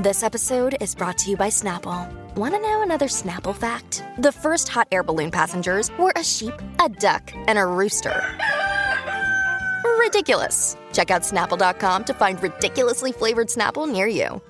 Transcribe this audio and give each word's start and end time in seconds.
This 0.00 0.22
episode 0.22 0.78
is 0.80 0.94
brought 0.94 1.18
to 1.18 1.30
you 1.30 1.36
by 1.36 1.50
Snapple. 1.50 2.08
Want 2.34 2.54
to 2.54 2.58
know 2.62 2.80
another 2.80 3.04
Snapple 3.04 3.54
fact? 3.54 4.02
The 4.16 4.32
first 4.32 4.66
hot 4.66 4.88
air 4.90 5.02
balloon 5.02 5.30
passengers 5.30 5.90
were 5.98 6.10
a 6.16 6.24
sheep, 6.24 6.54
a 6.82 6.88
duck, 6.88 7.30
and 7.46 7.58
a 7.58 7.66
rooster. 7.66 8.16
Ridiculous. 9.98 10.78
Check 10.94 11.10
out 11.10 11.20
snapple.com 11.20 12.04
to 12.04 12.14
find 12.14 12.42
ridiculously 12.42 13.12
flavored 13.12 13.48
Snapple 13.48 13.86
near 13.86 14.06
you. 14.06 14.40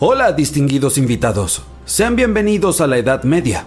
Hola, 0.00 0.32
distinguidos 0.32 0.96
invitados. 0.96 1.60
Sean 1.84 2.16
bienvenidos 2.16 2.80
a 2.80 2.86
la 2.86 2.96
Edad 2.96 3.24
Media. 3.24 3.66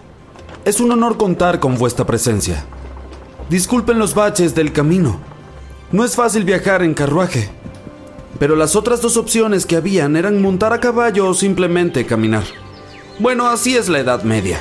Es 0.65 0.79
un 0.79 0.91
honor 0.91 1.17
contar 1.17 1.59
con 1.59 1.77
vuestra 1.77 2.07
presencia. 2.07 2.65
Disculpen 3.51 3.99
los 3.99 4.15
baches 4.15 4.55
del 4.55 4.73
camino. 4.73 5.19
No 5.91 6.03
es 6.03 6.15
fácil 6.15 6.45
viajar 6.45 6.81
en 6.81 6.95
carruaje 6.95 7.51
pero 8.39 8.55
las 8.55 8.75
otras 8.75 9.01
dos 9.01 9.17
opciones 9.17 9.65
que 9.65 9.75
habían 9.75 10.15
eran 10.15 10.41
montar 10.41 10.73
a 10.73 10.79
caballo 10.79 11.27
o 11.27 11.33
simplemente 11.33 12.05
caminar. 12.05 12.43
Bueno, 13.19 13.47
así 13.47 13.75
es 13.75 13.89
la 13.89 13.99
Edad 13.99 14.23
Media. 14.23 14.59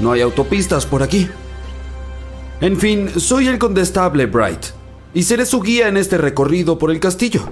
No 0.00 0.12
hay 0.12 0.20
autopistas 0.20 0.84
por 0.84 1.02
aquí. 1.02 1.28
En 2.60 2.76
fin, 2.78 3.10
soy 3.18 3.48
el 3.48 3.58
condestable 3.58 4.26
Bright 4.26 4.66
y 5.14 5.22
seré 5.22 5.46
su 5.46 5.60
guía 5.60 5.88
en 5.88 5.96
este 5.96 6.18
recorrido 6.18 6.78
por 6.78 6.90
el 6.90 7.00
castillo. 7.00 7.50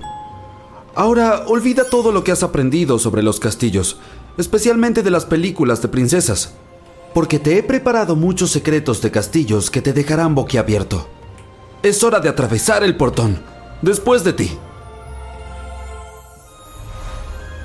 Ahora, 0.95 1.45
olvida 1.47 1.85
todo 1.85 2.13
lo 2.13 2.25
que 2.25 2.33
has 2.33 2.43
aprendido 2.43 2.99
sobre 2.99 3.23
los 3.23 3.39
castillos, 3.39 3.99
especialmente 4.37 5.03
de 5.03 5.11
las 5.11 5.25
películas 5.25 5.83
de 5.83 5.89
princesas, 5.89 6.55
porque 7.15 7.39
te 7.39 7.59
he 7.59 7.63
preparado 7.63 8.17
muchos 8.17 8.51
secretos 8.51 9.01
de 9.01 9.11
castillos 9.11 9.71
que 9.71 9.83
te 9.83 9.93
dejarán 9.93 10.35
boquiabierto. 10.35 11.09
Es 11.83 12.05
hora 12.05 12.21
de 12.21 12.29
atravesar 12.29 12.85
el 12.85 12.97
portón. 12.97 13.41
Después 13.83 14.25
de 14.25 14.33
ti. 14.33 14.59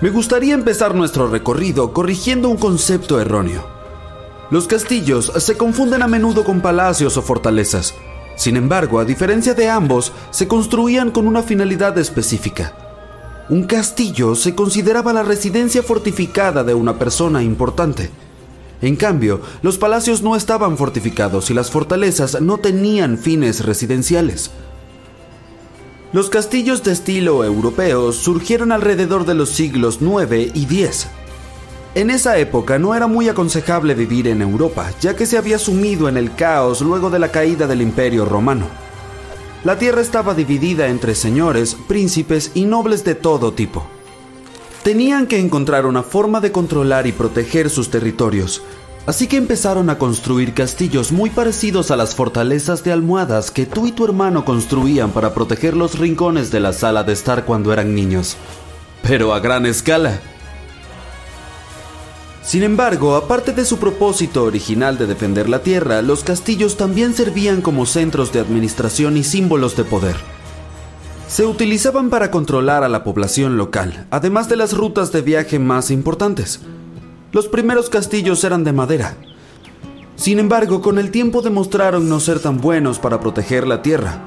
Me 0.02 0.10
gustaría 0.10 0.54
empezar 0.54 0.94
nuestro 0.94 1.28
recorrido 1.28 1.94
corrigiendo 1.94 2.50
un 2.50 2.58
concepto 2.58 3.22
erróneo. 3.22 3.66
Los 4.52 4.68
castillos 4.68 5.32
se 5.38 5.56
confunden 5.56 6.02
a 6.04 6.08
menudo 6.08 6.44
con 6.44 6.60
palacios 6.60 7.16
o 7.16 7.22
fortalezas. 7.22 7.96
Sin 8.36 8.58
embargo, 8.58 9.00
a 9.00 9.06
diferencia 9.06 9.54
de 9.54 9.70
ambos, 9.70 10.12
se 10.32 10.50
construían 10.50 11.12
con 11.12 11.28
una 11.28 11.44
finalidad 11.44 11.98
específica. 11.98 12.74
Un 13.48 13.64
castillo 13.64 14.36
se 14.36 14.54
consideraba 14.54 15.14
la 15.14 15.24
residencia 15.24 15.82
fortificada 15.82 16.66
de 16.66 16.74
una 16.74 17.00
persona 17.00 17.42
importante. 17.42 18.10
En 18.82 18.98
cambio, 18.98 19.40
los 19.62 19.78
palacios 19.78 20.22
no 20.22 20.36
estaban 20.36 20.78
fortificados 20.78 21.50
y 21.50 21.54
las 21.54 21.72
fortalezas 21.72 22.42
no 22.42 22.58
tenían 22.58 23.18
fines 23.18 23.64
residenciales. 23.64 24.52
Los 26.14 26.30
castillos 26.30 26.84
de 26.84 26.94
estilo 26.94 27.44
europeo 27.44 28.14
surgieron 28.14 28.72
alrededor 28.72 29.26
de 29.26 29.34
los 29.34 29.50
siglos 29.50 30.00
IX 30.02 30.56
y 30.56 30.84
X. 30.84 31.08
En 31.94 32.10
esa 32.10 32.38
época 32.38 32.78
no 32.78 32.94
era 32.94 33.08
muy 33.08 33.28
aconsejable 33.28 33.96
vivir 33.96 34.28
en 34.28 34.42
Europa, 34.42 34.92
ya 35.02 35.16
que 35.16 35.26
se 35.26 35.38
había 35.38 35.58
sumido 35.58 36.08
en 36.08 36.18
el 36.18 36.36
caos 36.36 36.82
luego 36.82 37.10
de 37.10 37.20
la 37.20 37.32
caída 37.32 37.68
del 37.68 37.82
Imperio 37.82 38.26
romano. 38.26 38.68
La 39.64 39.78
tierra 39.80 40.02
estaba 40.02 40.36
dividida 40.36 40.88
entre 40.88 41.16
señores, 41.16 41.76
príncipes 41.88 42.52
y 42.54 42.66
nobles 42.66 43.04
de 43.04 43.16
todo 43.16 43.54
tipo. 43.54 43.88
Tenían 44.84 45.26
que 45.26 45.40
encontrar 45.40 45.86
una 45.88 46.04
forma 46.04 46.40
de 46.40 46.52
controlar 46.52 47.08
y 47.08 47.14
proteger 47.14 47.72
sus 47.72 47.90
territorios, 47.90 48.62
Así 49.08 49.28
que 49.28 49.38
empezaron 49.38 49.92
a 49.92 50.00
construir 50.00 50.56
castillos 50.56 51.12
muy 51.12 51.30
parecidos 51.30 51.92
a 51.92 51.96
las 51.96 52.16
fortalezas 52.16 52.84
de 52.84 52.92
almohadas 52.92 53.52
que 53.52 53.68
tú 53.68 53.86
y 53.86 53.92
tu 53.92 54.04
hermano 54.04 54.46
construían 54.46 55.12
para 55.12 55.36
proteger 55.36 55.78
los 55.78 56.00
rincones 56.00 56.50
de 56.50 56.60
la 56.60 56.74
sala 56.74 57.04
de 57.04 57.14
estar 57.14 57.46
cuando 57.46 57.72
eran 57.72 57.94
niños. 57.94 58.36
Pero 59.04 59.36
a 59.36 59.40
gran 59.40 59.68
escala. 59.68 60.20
Sin 62.42 62.64
embargo, 62.64 63.16
aparte 63.16 63.54
de 63.54 63.64
su 63.64 63.78
propósito 63.78 64.44
original 64.44 64.98
de 64.98 65.06
defender 65.06 65.50
la 65.50 65.60
tierra, 65.60 66.02
los 66.02 66.24
castillos 66.24 66.76
también 66.76 67.14
servían 67.14 67.62
como 67.62 67.86
centros 67.86 68.34
de 68.34 68.40
administración 68.40 69.18
y 69.18 69.24
símbolos 69.24 69.76
de 69.76 69.84
poder. 69.84 70.16
Se 71.28 71.46
utilizaban 71.46 72.10
para 72.10 72.32
controlar 72.32 72.84
a 72.84 72.90
la 72.90 73.04
población 73.04 73.58
local, 73.58 74.08
además 74.10 74.48
de 74.50 74.56
las 74.56 74.74
rutas 74.74 75.12
de 75.12 75.22
viaje 75.22 75.60
más 75.60 75.92
importantes. 75.92 76.60
Los 77.36 77.50
primeros 77.50 77.90
castillos 77.90 78.42
eran 78.46 78.64
de 78.64 78.72
madera. 78.72 79.18
Sin 80.16 80.40
embargo, 80.40 80.82
con 80.82 80.98
el 80.98 81.12
tiempo 81.12 81.42
demostraron 81.42 82.08
no 82.08 82.22
ser 82.22 82.40
tan 82.40 82.62
buenos 82.62 82.98
para 82.98 83.20
proteger 83.20 83.68
la 83.68 83.82
tierra. 83.82 84.22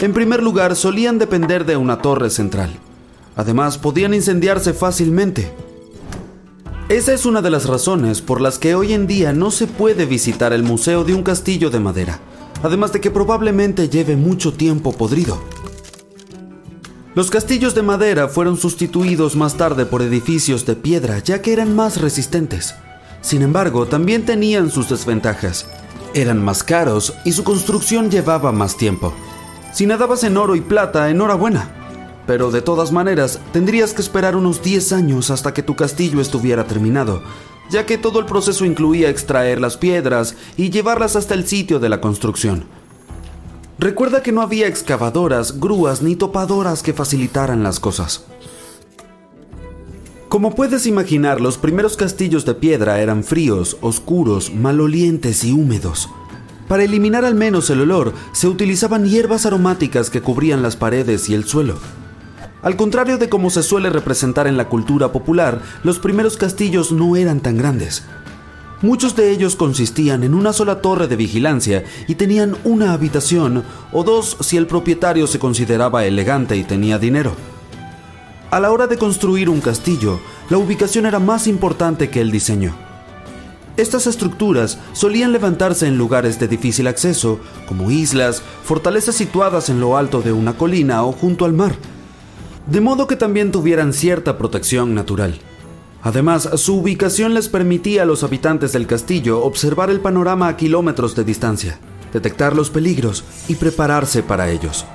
En 0.00 0.14
primer 0.14 0.42
lugar, 0.42 0.74
solían 0.74 1.18
depender 1.18 1.66
de 1.66 1.76
una 1.76 2.00
torre 2.00 2.30
central. 2.30 2.70
Además, 3.36 3.76
podían 3.76 4.14
incendiarse 4.14 4.72
fácilmente. 4.72 5.52
Esa 6.88 7.12
es 7.12 7.26
una 7.26 7.42
de 7.42 7.50
las 7.50 7.66
razones 7.66 8.22
por 8.22 8.40
las 8.40 8.58
que 8.58 8.74
hoy 8.74 8.94
en 8.94 9.06
día 9.06 9.34
no 9.34 9.50
se 9.50 9.66
puede 9.66 10.06
visitar 10.06 10.54
el 10.54 10.62
museo 10.62 11.04
de 11.04 11.12
un 11.12 11.22
castillo 11.22 11.68
de 11.68 11.80
madera, 11.80 12.20
además 12.62 12.90
de 12.94 13.02
que 13.02 13.10
probablemente 13.10 13.90
lleve 13.90 14.16
mucho 14.16 14.54
tiempo 14.54 14.92
podrido. 14.94 15.42
Los 17.12 17.28
castillos 17.28 17.74
de 17.74 17.82
madera 17.82 18.28
fueron 18.28 18.56
sustituidos 18.56 19.34
más 19.34 19.56
tarde 19.56 19.84
por 19.84 20.00
edificios 20.00 20.64
de 20.64 20.76
piedra 20.76 21.18
ya 21.18 21.42
que 21.42 21.52
eran 21.52 21.74
más 21.74 22.00
resistentes. 22.00 22.76
Sin 23.20 23.42
embargo, 23.42 23.86
también 23.86 24.24
tenían 24.24 24.70
sus 24.70 24.88
desventajas. 24.88 25.66
Eran 26.14 26.40
más 26.40 26.62
caros 26.62 27.14
y 27.24 27.32
su 27.32 27.42
construcción 27.42 28.12
llevaba 28.12 28.52
más 28.52 28.76
tiempo. 28.76 29.12
Si 29.72 29.86
nadabas 29.86 30.22
en 30.22 30.36
oro 30.36 30.54
y 30.54 30.60
plata, 30.60 31.10
enhorabuena. 31.10 31.72
Pero 32.28 32.52
de 32.52 32.62
todas 32.62 32.92
maneras, 32.92 33.40
tendrías 33.52 33.92
que 33.92 34.02
esperar 34.02 34.36
unos 34.36 34.62
10 34.62 34.92
años 34.92 35.30
hasta 35.32 35.52
que 35.52 35.64
tu 35.64 35.74
castillo 35.74 36.20
estuviera 36.20 36.68
terminado, 36.68 37.22
ya 37.70 37.86
que 37.86 37.98
todo 37.98 38.20
el 38.20 38.26
proceso 38.26 38.64
incluía 38.64 39.10
extraer 39.10 39.60
las 39.60 39.76
piedras 39.76 40.36
y 40.56 40.70
llevarlas 40.70 41.16
hasta 41.16 41.34
el 41.34 41.44
sitio 41.44 41.80
de 41.80 41.88
la 41.88 42.00
construcción. 42.00 42.66
Recuerda 43.80 44.22
que 44.22 44.30
no 44.30 44.42
había 44.42 44.66
excavadoras, 44.66 45.58
grúas 45.58 46.02
ni 46.02 46.14
topadoras 46.14 46.82
que 46.82 46.92
facilitaran 46.92 47.62
las 47.62 47.80
cosas. 47.80 48.26
Como 50.28 50.54
puedes 50.54 50.84
imaginar, 50.84 51.40
los 51.40 51.56
primeros 51.56 51.96
castillos 51.96 52.44
de 52.44 52.52
piedra 52.52 53.00
eran 53.00 53.24
fríos, 53.24 53.78
oscuros, 53.80 54.52
malolientes 54.52 55.44
y 55.44 55.52
húmedos. 55.52 56.10
Para 56.68 56.84
eliminar 56.84 57.24
al 57.24 57.34
menos 57.34 57.70
el 57.70 57.80
olor, 57.80 58.12
se 58.32 58.48
utilizaban 58.48 59.06
hierbas 59.06 59.46
aromáticas 59.46 60.10
que 60.10 60.20
cubrían 60.20 60.60
las 60.60 60.76
paredes 60.76 61.30
y 61.30 61.34
el 61.34 61.44
suelo. 61.44 61.78
Al 62.60 62.76
contrario 62.76 63.16
de 63.16 63.30
como 63.30 63.48
se 63.48 63.62
suele 63.62 63.88
representar 63.88 64.46
en 64.46 64.58
la 64.58 64.68
cultura 64.68 65.10
popular, 65.10 65.62
los 65.84 65.98
primeros 65.98 66.36
castillos 66.36 66.92
no 66.92 67.16
eran 67.16 67.40
tan 67.40 67.56
grandes. 67.56 68.04
Muchos 68.82 69.14
de 69.14 69.30
ellos 69.30 69.56
consistían 69.56 70.24
en 70.24 70.32
una 70.32 70.54
sola 70.54 70.80
torre 70.80 71.06
de 71.06 71.16
vigilancia 71.16 71.84
y 72.08 72.14
tenían 72.14 72.56
una 72.64 72.94
habitación 72.94 73.62
o 73.92 74.04
dos 74.04 74.38
si 74.40 74.56
el 74.56 74.66
propietario 74.66 75.26
se 75.26 75.38
consideraba 75.38 76.06
elegante 76.06 76.56
y 76.56 76.64
tenía 76.64 76.98
dinero. 76.98 77.34
A 78.50 78.58
la 78.58 78.72
hora 78.72 78.86
de 78.86 78.96
construir 78.96 79.50
un 79.50 79.60
castillo, 79.60 80.18
la 80.48 80.56
ubicación 80.56 81.04
era 81.04 81.18
más 81.18 81.46
importante 81.46 82.08
que 82.08 82.22
el 82.22 82.30
diseño. 82.30 82.74
Estas 83.76 84.06
estructuras 84.06 84.78
solían 84.94 85.32
levantarse 85.32 85.86
en 85.86 85.98
lugares 85.98 86.40
de 86.40 86.48
difícil 86.48 86.86
acceso, 86.86 87.38
como 87.66 87.90
islas, 87.90 88.42
fortalezas 88.64 89.14
situadas 89.14 89.68
en 89.68 89.78
lo 89.78 89.96
alto 89.98 90.22
de 90.22 90.32
una 90.32 90.54
colina 90.54 91.04
o 91.04 91.12
junto 91.12 91.44
al 91.44 91.52
mar, 91.52 91.74
de 92.66 92.80
modo 92.80 93.06
que 93.06 93.16
también 93.16 93.52
tuvieran 93.52 93.92
cierta 93.92 94.38
protección 94.38 94.94
natural. 94.94 95.38
Además, 96.02 96.48
su 96.54 96.76
ubicación 96.76 97.34
les 97.34 97.48
permitía 97.48 98.02
a 98.02 98.06
los 98.06 98.22
habitantes 98.22 98.72
del 98.72 98.86
castillo 98.86 99.42
observar 99.42 99.90
el 99.90 100.00
panorama 100.00 100.48
a 100.48 100.56
kilómetros 100.56 101.14
de 101.14 101.24
distancia, 101.24 101.78
detectar 102.12 102.56
los 102.56 102.70
peligros 102.70 103.24
y 103.48 103.56
prepararse 103.56 104.22
para 104.22 104.50
ellos. 104.50 104.86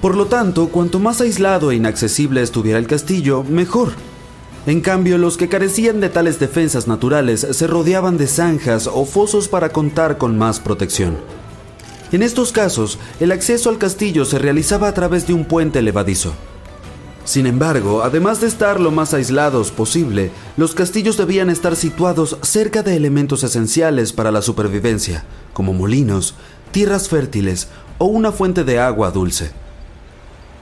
Por 0.00 0.16
lo 0.16 0.26
tanto, 0.26 0.68
cuanto 0.68 1.00
más 1.00 1.20
aislado 1.20 1.72
e 1.72 1.76
inaccesible 1.76 2.42
estuviera 2.42 2.78
el 2.78 2.86
castillo, 2.86 3.42
mejor. 3.42 3.92
En 4.66 4.80
cambio, 4.80 5.18
los 5.18 5.36
que 5.36 5.48
carecían 5.48 6.00
de 6.00 6.08
tales 6.08 6.38
defensas 6.38 6.86
naturales 6.86 7.46
se 7.50 7.66
rodeaban 7.66 8.16
de 8.16 8.28
zanjas 8.28 8.88
o 8.92 9.04
fosos 9.04 9.48
para 9.48 9.70
contar 9.70 10.18
con 10.18 10.38
más 10.38 10.60
protección. 10.60 11.16
En 12.12 12.22
estos 12.22 12.52
casos, 12.52 13.00
el 13.18 13.32
acceso 13.32 13.68
al 13.68 13.78
castillo 13.78 14.24
se 14.24 14.38
realizaba 14.38 14.86
a 14.86 14.94
través 14.94 15.26
de 15.26 15.34
un 15.34 15.44
puente 15.44 15.82
levadizo. 15.82 16.34
Sin 17.26 17.46
embargo, 17.46 18.04
además 18.04 18.40
de 18.40 18.46
estar 18.46 18.78
lo 18.78 18.92
más 18.92 19.12
aislados 19.12 19.72
posible, 19.72 20.30
los 20.56 20.76
castillos 20.76 21.16
debían 21.16 21.50
estar 21.50 21.74
situados 21.74 22.38
cerca 22.42 22.84
de 22.84 22.94
elementos 22.94 23.42
esenciales 23.42 24.12
para 24.12 24.30
la 24.30 24.42
supervivencia, 24.42 25.24
como 25.52 25.72
molinos, 25.72 26.36
tierras 26.70 27.08
fértiles 27.08 27.66
o 27.98 28.04
una 28.04 28.30
fuente 28.30 28.62
de 28.62 28.78
agua 28.78 29.10
dulce. 29.10 29.50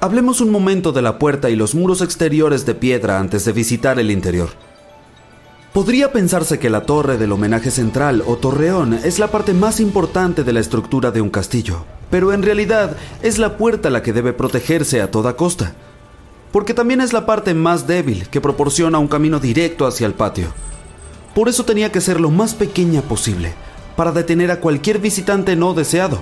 Hablemos 0.00 0.40
un 0.40 0.50
momento 0.50 0.90
de 0.92 1.02
la 1.02 1.18
puerta 1.18 1.50
y 1.50 1.56
los 1.56 1.74
muros 1.74 2.00
exteriores 2.00 2.64
de 2.64 2.74
piedra 2.74 3.20
antes 3.20 3.44
de 3.44 3.52
visitar 3.52 3.98
el 3.98 4.10
interior. 4.10 4.48
Podría 5.74 6.12
pensarse 6.12 6.58
que 6.58 6.70
la 6.70 6.86
torre 6.86 7.18
del 7.18 7.32
homenaje 7.32 7.70
central 7.70 8.22
o 8.26 8.36
torreón 8.36 8.94
es 8.94 9.18
la 9.18 9.30
parte 9.30 9.52
más 9.52 9.80
importante 9.80 10.44
de 10.44 10.52
la 10.54 10.60
estructura 10.60 11.10
de 11.10 11.20
un 11.20 11.28
castillo, 11.28 11.84
pero 12.10 12.32
en 12.32 12.42
realidad 12.42 12.96
es 13.22 13.36
la 13.36 13.58
puerta 13.58 13.90
la 13.90 14.02
que 14.02 14.14
debe 14.14 14.32
protegerse 14.32 15.02
a 15.02 15.10
toda 15.10 15.36
costa 15.36 15.74
porque 16.54 16.72
también 16.72 17.00
es 17.00 17.12
la 17.12 17.26
parte 17.26 17.52
más 17.52 17.88
débil 17.88 18.28
que 18.28 18.40
proporciona 18.40 19.00
un 19.00 19.08
camino 19.08 19.40
directo 19.40 19.88
hacia 19.88 20.06
el 20.06 20.14
patio. 20.14 20.54
Por 21.34 21.48
eso 21.48 21.64
tenía 21.64 21.90
que 21.90 22.00
ser 22.00 22.20
lo 22.20 22.30
más 22.30 22.54
pequeña 22.54 23.02
posible, 23.02 23.52
para 23.96 24.12
detener 24.12 24.52
a 24.52 24.60
cualquier 24.60 25.00
visitante 25.00 25.56
no 25.56 25.74
deseado. 25.74 26.20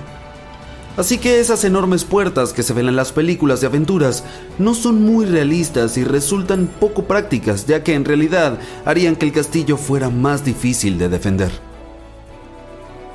Así 0.97 1.19
que 1.19 1.39
esas 1.39 1.63
enormes 1.65 2.03
puertas 2.03 2.51
que 2.51 2.63
se 2.63 2.73
ven 2.73 2.87
en 2.87 2.95
las 2.95 3.11
películas 3.11 3.61
de 3.61 3.67
aventuras 3.67 4.23
no 4.57 4.73
son 4.73 5.03
muy 5.03 5.27
realistas 5.27 5.97
y 5.97 6.03
resultan 6.03 6.67
poco 6.79 7.03
prácticas, 7.03 7.67
ya 7.67 7.83
que 7.83 7.93
en 7.93 8.03
realidad 8.03 8.57
harían 8.85 9.15
que 9.15 9.27
el 9.27 9.33
castillo 9.33 9.77
fuera 9.77 10.09
más 10.09 10.43
difícil 10.43 10.97
de 10.97 11.09
defender. 11.09 11.51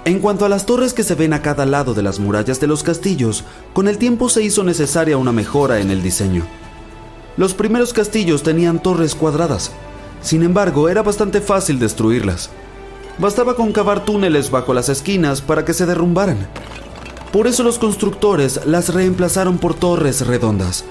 En 0.04 0.20
cuanto 0.20 0.44
a 0.44 0.48
las 0.48 0.66
torres 0.66 0.94
que 0.94 1.02
se 1.02 1.16
ven 1.16 1.32
a 1.32 1.42
cada 1.42 1.66
lado 1.66 1.94
de 1.94 2.02
las 2.04 2.20
murallas 2.20 2.60
de 2.60 2.68
los 2.68 2.84
castillos, 2.84 3.42
con 3.72 3.88
el 3.88 3.98
tiempo 3.98 4.28
se 4.28 4.44
hizo 4.44 4.62
necesaria 4.62 5.16
una 5.16 5.32
mejora 5.32 5.80
en 5.80 5.90
el 5.90 6.00
diseño. 6.00 6.46
Los 7.38 7.54
primeros 7.54 7.92
castillos 7.92 8.42
tenían 8.42 8.82
torres 8.82 9.14
cuadradas, 9.14 9.70
sin 10.20 10.42
embargo 10.42 10.88
era 10.88 11.04
bastante 11.04 11.40
fácil 11.40 11.78
destruirlas. 11.78 12.50
Bastaba 13.16 13.54
con 13.54 13.70
cavar 13.70 14.04
túneles 14.04 14.50
bajo 14.50 14.74
las 14.74 14.88
esquinas 14.88 15.40
para 15.40 15.64
que 15.64 15.72
se 15.72 15.86
derrumbaran. 15.86 16.48
Por 17.32 17.46
eso 17.46 17.62
los 17.62 17.78
constructores 17.78 18.66
las 18.66 18.92
reemplazaron 18.92 19.58
por 19.58 19.74
torres 19.74 20.26
redondas. 20.26 20.84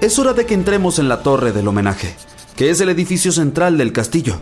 Es 0.00 0.18
hora 0.18 0.32
de 0.32 0.46
que 0.46 0.54
entremos 0.54 0.98
en 0.98 1.10
la 1.10 1.22
torre 1.22 1.52
del 1.52 1.68
homenaje, 1.68 2.14
que 2.56 2.70
es 2.70 2.80
el 2.80 2.88
edificio 2.88 3.30
central 3.30 3.76
del 3.76 3.92
castillo. 3.92 4.36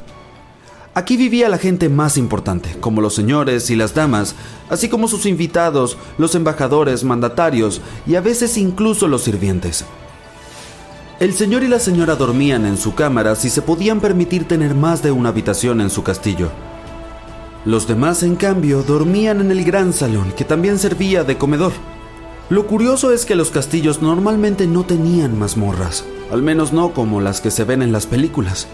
Aquí 0.94 1.16
vivía 1.16 1.48
la 1.48 1.58
gente 1.58 1.88
más 1.88 2.18
importante, 2.18 2.76
como 2.78 3.00
los 3.00 3.16
señores 3.16 3.68
y 3.70 3.74
las 3.74 3.94
damas, 3.94 4.36
así 4.68 4.88
como 4.88 5.08
sus 5.08 5.26
invitados, 5.26 5.98
los 6.18 6.36
embajadores, 6.36 7.02
mandatarios 7.02 7.80
y 8.06 8.14
a 8.14 8.20
veces 8.20 8.56
incluso 8.56 9.08
los 9.08 9.22
sirvientes. 9.22 9.84
El 11.20 11.34
señor 11.34 11.62
y 11.62 11.68
la 11.68 11.78
señora 11.78 12.16
dormían 12.16 12.64
en 12.64 12.78
su 12.78 12.94
cámara 12.94 13.36
si 13.36 13.50
se 13.50 13.60
podían 13.60 14.00
permitir 14.00 14.48
tener 14.48 14.74
más 14.74 15.02
de 15.02 15.12
una 15.12 15.28
habitación 15.28 15.82
en 15.82 15.90
su 15.90 16.02
castillo. 16.02 16.48
Los 17.66 17.86
demás, 17.86 18.22
en 18.22 18.36
cambio, 18.36 18.82
dormían 18.82 19.42
en 19.42 19.50
el 19.50 19.62
gran 19.62 19.92
salón, 19.92 20.32
que 20.34 20.46
también 20.46 20.78
servía 20.78 21.22
de 21.22 21.36
comedor. 21.36 21.72
Lo 22.48 22.66
curioso 22.66 23.12
es 23.12 23.26
que 23.26 23.34
los 23.34 23.50
castillos 23.50 24.00
normalmente 24.00 24.66
no 24.66 24.84
tenían 24.84 25.38
mazmorras, 25.38 26.06
al 26.32 26.40
menos 26.40 26.72
no 26.72 26.94
como 26.94 27.20
las 27.20 27.42
que 27.42 27.50
se 27.50 27.64
ven 27.64 27.82
en 27.82 27.92
las 27.92 28.06
películas. 28.06 28.66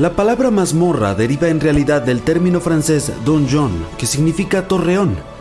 La 0.00 0.16
palabra 0.16 0.50
mazmorra 0.50 1.14
deriva 1.14 1.50
en 1.50 1.60
realidad 1.60 2.02
del 2.02 2.22
término 2.22 2.60
francés 2.60 3.12
donjon, 3.24 3.70
que 3.96 4.06
significa 4.06 4.66
torreón 4.66 5.35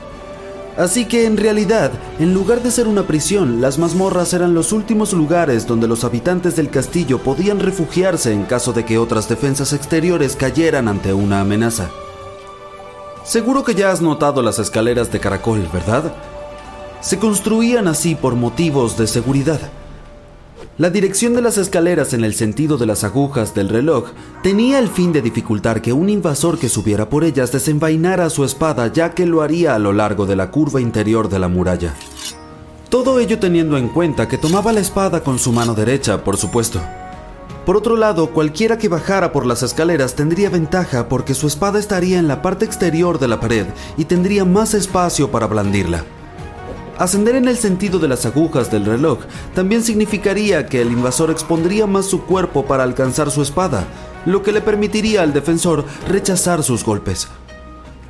Así 0.78 1.06
que 1.06 1.26
en 1.26 1.38
realidad, 1.38 1.92
en 2.20 2.34
lugar 2.34 2.62
de 2.62 2.70
ser 2.70 2.88
una 2.88 3.08
prisión, 3.08 3.62
las 3.62 3.78
mazmorras 3.78 4.34
eran 4.34 4.54
los 4.54 4.74
últimos 4.74 5.14
lugares 5.14 5.66
donde 5.66 5.88
los 5.88 6.04
habitantes 6.04 6.58
del 6.58 6.70
castillo 6.70 7.20
podían 7.20 7.60
refugiarse 7.60 8.34
en 8.34 8.44
caso 8.44 8.74
de 8.74 8.84
que 8.84 8.98
otras 8.98 9.30
defensas 9.30 9.72
exteriores 9.72 10.36
cayeran 10.36 10.90
ante 10.90 11.14
una 11.14 11.40
amenaza. 11.40 11.90
Seguro 13.24 13.64
que 13.64 13.74
ya 13.74 13.92
has 13.92 14.02
notado 14.02 14.42
las 14.42 14.60
escaleras 14.60 15.12
de 15.12 15.20
caracol, 15.22 15.68
¿verdad? 15.72 16.14
Se 17.00 17.20
construían 17.20 17.88
así 17.88 18.14
por 18.16 18.36
motivos 18.36 18.98
de 18.98 19.08
seguridad. 19.08 19.62
La 20.78 20.90
dirección 20.90 21.34
de 21.34 21.42
las 21.42 21.58
escaleras 21.58 22.12
en 22.12 22.26
el 22.26 22.34
sentido 22.34 22.76
de 22.78 22.86
las 22.86 23.06
agujas 23.06 23.56
del 23.56 23.70
reloj 23.70 24.10
tenía 24.44 24.78
el 24.78 24.90
fin 24.90 25.14
de 25.14 25.22
dificultar 25.22 25.82
que 25.82 25.94
un 25.94 26.10
invasor 26.10 26.60
que 26.60 26.68
subiera 26.68 27.08
por 27.08 27.24
ellas 27.24 27.54
desenvainara 27.54 28.30
su 28.30 28.44
espada 28.44 28.92
ya 28.92 29.12
que 29.14 29.26
lo 29.26 29.42
haría 29.42 29.74
a 29.74 29.80
lo 29.80 29.94
largo 29.94 30.26
de 30.26 30.36
la 30.36 30.52
curva 30.52 30.82
interior 30.82 31.30
de 31.30 31.40
la 31.40 31.48
muralla. 31.48 31.94
Todo 32.90 33.22
ello 33.22 33.40
teniendo 33.40 33.78
en 33.78 33.88
cuenta 33.88 34.28
que 34.28 34.38
tomaba 34.38 34.74
la 34.74 34.82
espada 34.82 35.24
con 35.24 35.40
su 35.40 35.54
mano 35.54 35.76
derecha, 35.76 36.26
por 36.26 36.36
supuesto. 36.36 36.82
Por 37.66 37.78
otro 37.78 37.96
lado, 37.96 38.32
cualquiera 38.32 38.78
que 38.78 38.90
bajara 38.90 39.32
por 39.32 39.46
las 39.46 39.64
escaleras 39.64 40.16
tendría 40.16 40.50
ventaja 40.50 41.08
porque 41.08 41.36
su 41.36 41.48
espada 41.48 41.80
estaría 41.80 42.20
en 42.20 42.28
la 42.28 42.42
parte 42.42 42.66
exterior 42.66 43.18
de 43.18 43.30
la 43.30 43.40
pared 43.40 43.66
y 43.96 44.04
tendría 44.04 44.44
más 44.44 44.74
espacio 44.74 45.32
para 45.32 45.48
blandirla. 45.48 46.04
Ascender 46.98 47.36
en 47.36 47.50
el 47.50 47.58
sentido 47.58 48.00
de 48.00 48.08
las 48.08 48.26
agujas 48.26 48.72
del 48.72 48.86
reloj 48.86 49.20
también 49.54 49.84
significaría 49.84 50.66
que 50.66 50.82
el 50.82 50.92
invasor 50.92 51.30
expondría 51.30 51.88
más 51.88 52.06
su 52.06 52.22
cuerpo 52.22 52.66
para 52.66 52.84
alcanzar 52.84 53.32
su 53.32 53.42
espada, 53.42 53.86
lo 54.26 54.44
que 54.44 54.54
le 54.54 54.62
permitiría 54.62 55.22
al 55.22 55.34
defensor 55.34 55.84
rechazar 56.08 56.64
sus 56.64 56.86
golpes. 56.86 57.28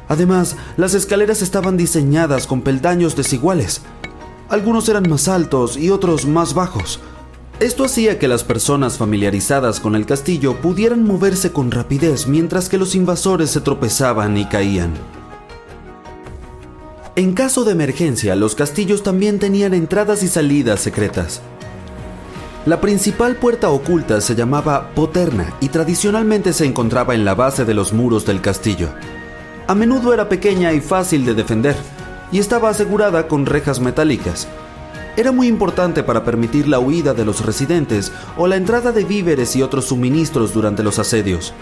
Además, 0.08 0.56
las 0.78 0.94
escaleras 0.94 1.42
estaban 1.42 1.78
diseñadas 1.78 2.46
con 2.46 2.62
peldaños 2.62 3.16
desiguales. 3.16 3.82
Algunos 4.50 4.88
eran 4.88 5.10
más 5.10 5.28
altos 5.28 5.78
y 5.78 5.90
otros 5.90 6.28
más 6.28 6.54
bajos. 6.54 7.00
Esto 7.60 7.86
hacía 7.86 8.20
que 8.20 8.28
las 8.28 8.44
personas 8.44 8.98
familiarizadas 8.98 9.80
con 9.80 9.96
el 9.96 10.06
castillo 10.06 10.58
pudieran 10.62 11.04
moverse 11.04 11.52
con 11.52 11.72
rapidez 11.72 12.28
mientras 12.28 12.70
que 12.70 12.78
los 12.78 12.94
invasores 12.94 13.50
se 13.50 13.62
tropezaban 13.62 14.38
y 14.38 14.46
caían. 14.46 14.94
En 17.18 17.32
caso 17.32 17.64
de 17.64 17.72
emergencia, 17.72 18.36
los 18.36 18.56
castillos 18.56 19.02
también 19.02 19.40
tenían 19.40 19.74
entradas 19.74 20.22
y 20.22 20.28
salidas 20.28 20.82
secretas. 20.82 21.42
La 22.66 22.82
principal 22.82 23.38
puerta 23.38 23.70
oculta 23.70 24.20
se 24.20 24.36
llamaba 24.36 24.90
Poterna 24.94 25.54
y 25.62 25.70
tradicionalmente 25.70 26.52
se 26.52 26.66
encontraba 26.66 27.16
en 27.16 27.24
la 27.24 27.34
base 27.34 27.64
de 27.64 27.74
los 27.74 27.94
muros 27.94 28.26
del 28.26 28.42
castillo. 28.42 28.90
A 29.66 29.76
menudo 29.76 30.14
era 30.14 30.28
pequeña 30.28 30.74
y 30.74 30.82
fácil 30.82 31.26
de 31.26 31.36
defender, 31.36 31.78
y 32.34 32.40
estaba 32.40 32.68
asegurada 32.68 33.30
con 33.30 33.46
rejas 33.46 33.80
metálicas. 33.80 34.50
Era 35.16 35.32
muy 35.32 35.48
importante 35.48 36.04
para 36.04 36.26
permitir 36.26 36.68
la 36.68 36.80
huida 36.80 37.14
de 37.14 37.24
los 37.24 37.46
residentes 37.46 38.12
o 38.36 38.48
la 38.48 38.58
entrada 38.58 38.92
de 38.92 39.06
víveres 39.06 39.56
y 39.56 39.62
otros 39.62 39.86
suministros 39.86 40.54
durante 40.54 40.84
los 40.84 41.00
asedios. 41.00 41.54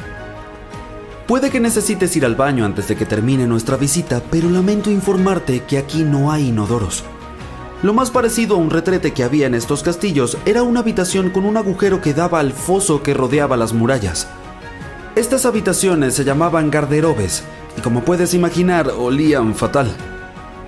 Puede 1.28 1.50
que 1.50 1.62
necesites 1.62 2.14
ir 2.18 2.26
al 2.26 2.36
baño 2.36 2.66
antes 2.66 2.90
de 2.90 2.98
que 2.98 3.06
termine 3.06 3.48
nuestra 3.48 3.78
visita, 3.78 4.22
pero 4.30 4.50
lamento 4.50 4.92
informarte 4.92 5.64
que 5.64 5.78
aquí 5.78 6.04
no 6.04 6.34
hay 6.34 6.50
inodoros. 6.50 7.06
Lo 7.82 7.94
más 7.94 8.12
parecido 8.12 8.56
a 8.56 8.60
un 8.60 8.70
retrete 8.70 9.14
que 9.14 9.24
había 9.24 9.48
en 9.48 9.56
estos 9.56 9.84
castillos 9.84 10.38
era 10.46 10.64
una 10.64 10.82
habitación 10.82 11.30
con 11.30 11.46
un 11.46 11.56
agujero 11.56 12.02
que 12.02 12.14
daba 12.14 12.42
al 12.42 12.52
foso 12.52 13.04
que 13.04 13.14
rodeaba 13.14 13.56
las 13.56 13.72
murallas. 13.72 14.28
Estas 15.16 15.46
habitaciones 15.46 16.14
se 16.14 16.26
llamaban 16.26 16.70
garderobes 16.70 17.44
y 17.78 17.82
como 17.82 18.04
puedes 18.04 18.34
imaginar 18.34 18.90
olían 18.90 19.56
fatal. 19.56 19.96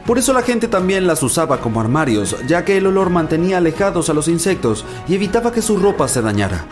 Por 0.05 0.17
eso 0.19 0.31
la 0.31 0.41
gente 0.41 0.69
también 0.69 1.05
las 1.05 1.21
usaba 1.21 1.59
como 1.59 1.81
armarios, 1.81 2.37
ya 2.47 2.63
que 2.63 2.77
el 2.77 2.87
olor 2.87 3.09
mantenía 3.09 3.57
alejados 3.57 4.09
a 4.09 4.13
los 4.13 4.29
insectos 4.29 4.85
y 5.07 5.15
evitaba 5.15 5.51
que 5.51 5.61
su 5.61 5.77
ropa 5.77 6.07
se 6.07 6.21
dañara 6.21 6.65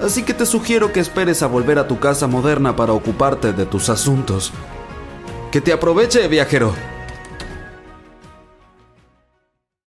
así 0.00 0.22
que 0.22 0.34
te 0.34 0.46
sugiero 0.46 0.92
que 0.92 1.00
esperes 1.00 1.42
a 1.42 1.46
volver 1.46 1.78
a 1.78 1.88
tu 1.88 1.98
casa 1.98 2.26
moderna 2.26 2.76
para 2.76 2.92
ocuparte 2.92 3.52
de 3.52 3.66
tus 3.66 3.88
asuntos. 3.88 4.52
Que 5.50 5.60
te 5.60 5.72
aproveche, 5.72 6.28
viajero. 6.28 6.74